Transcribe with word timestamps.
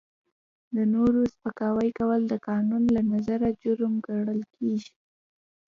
د 0.75 0.77
نورو 0.93 1.19
سپکاوی 1.33 1.89
کول 1.99 2.21
د 2.27 2.33
قانون 2.47 2.83
له 2.95 3.01
نظره 3.11 3.47
جرم 3.61 3.93
ګڼل 4.07 4.41
کیږي. 4.55 4.91